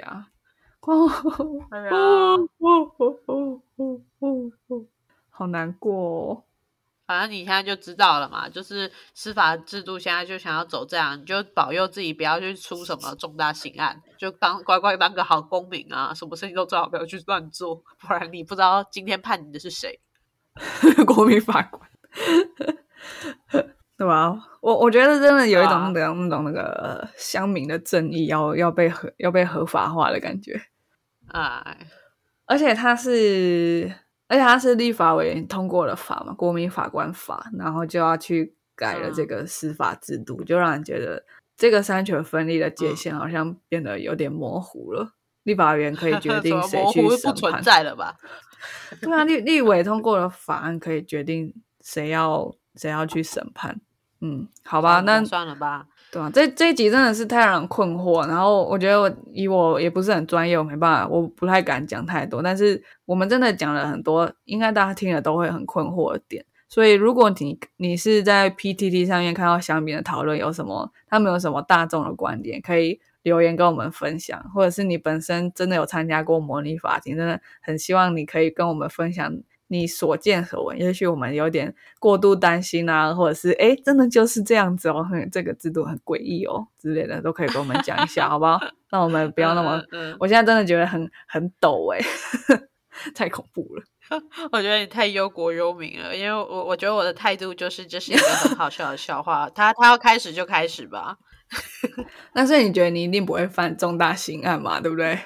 [1.71, 1.89] 哎呀，
[5.29, 6.44] 好难过。
[7.07, 19.99] 反正你现在就知道了嘛，就是司法制度现在就想要走这样，你就保佑自己不要去出什么重大刑案，就当乖乖当个好公民啊，什么事情都最好不要去乱做，不然你不知道今天判你的是谁，
[21.05, 21.89] 国民法官，
[23.97, 24.35] 对吧？
[24.61, 30.59] 我我觉得真的有一种那种那种那个乡民的正义要要被合要被合法化的感觉，
[31.27, 31.85] 哎，
[32.45, 33.93] 而且他是。
[34.27, 41.23] 而且他是立法委员通过了法嘛，国民法官法，然后就要去改了这个司法制度，就让人觉得
[41.55, 45.13] 这个三权分立的界限好像变得有点模糊了。
[45.43, 48.17] 立法委员可以决 定谁去审判，不存在了吧？
[48.99, 53.79] 对啊，立立委通过了法案，可以决定谁要谁要去审判。
[54.21, 55.85] 嗯，好吧，那算了吧。
[56.11, 58.25] 对啊，这这一集真的是太让人困惑。
[58.27, 62.41] 然后我觉得我以我也不是很专业，我没办法，我不太敢讲太多。
[62.41, 66.45] 但是我们真的讲了很多，应该大家听了都会很困惑的点。
[66.69, 74.41] 所以如果你你是在 PTT 上面看到相比的讨论，有什么他们有什么大众的观点，可以留言跟我们分享。
[74.53, 79.37] 或者是你本身真的有参加过模拟法庭，真的很希望你可以跟我们分享。
[79.67, 88.59] 你所见所闻，也许我们有点过度担心啊，或者是哎，真的就是这样子哦， 这个制度很诡异哦之类的，都可以跟我们讲一下，好不好？
[88.91, 89.81] 那我们不要那么……
[89.91, 91.99] 嗯我现在真的觉得很很抖哎，
[93.15, 93.83] 太恐怖了。
[94.51, 101.17] 我觉得你太忧国忧民了，因为我我觉得我的态度就是这是一个很好笑的笑话，他他要开始就开始吧。
[102.33, 104.79] 那所以你觉得你一定不会犯重大刑案嘛？
[104.79, 105.17] 对不对？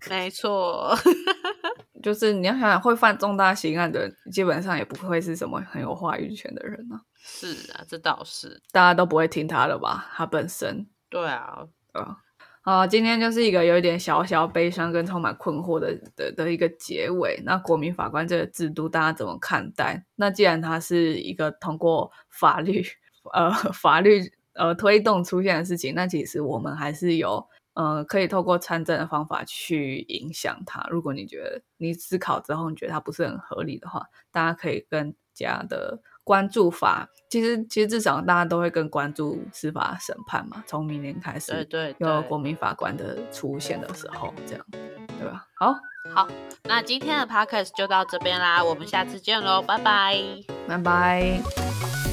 [0.10, 0.94] 没错。
[2.02, 7.00] 就是你要想想，会犯重大刑案的，基本上也不会是什么很有话语权的人呢。
[7.16, 10.10] 是啊，这倒是，大家都不会听他的吧？
[10.14, 10.86] 他本身。
[11.08, 12.18] 对啊，啊，
[12.60, 17.40] 好，今天就是一个有一点小小悲伤跟充满困惑的的的一个结尾。
[17.46, 20.04] 那国民法官这个制度，大家怎么看待？
[20.16, 22.84] 那既然它是一个通过法律
[23.32, 27.48] 呃法律呃推动出现的事情，那其实我们还是有。
[27.74, 30.86] 呃，可以透过参政的方法去影响它。
[30.90, 37.08] 如果你觉得你思考之后，你觉得它不是很合理的话，大家可以更加的关注法。
[37.28, 40.62] 其实，其实至少大家都会更关注司法审判嘛。
[40.66, 44.64] 从明年开始，对对，有国民法官的出现的时候，这样
[45.18, 45.44] 对吧？
[45.56, 45.74] 好，
[46.14, 46.28] 好，
[46.62, 50.16] 那今天的 podcast 就到这边啦，我们下次见喽，拜拜，
[50.68, 52.03] 拜拜。